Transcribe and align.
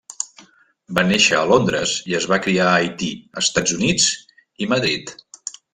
Va 0.99 1.03
néixer 1.09 1.35
a 1.39 1.43
Londres 1.51 1.93
i 2.13 2.17
es 2.21 2.27
va 2.33 2.41
criar 2.47 2.67
a 2.71 2.81
Haití, 2.81 3.13
Estats 3.45 3.79
Units 3.79 4.13
i 4.67 4.75
Madrid. 4.77 5.19